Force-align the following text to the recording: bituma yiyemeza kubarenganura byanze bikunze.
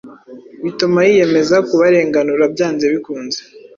bituma 0.63 0.99
yiyemeza 1.07 1.55
kubarenganura 1.67 2.43
byanze 2.53 2.85
bikunze. 2.93 3.39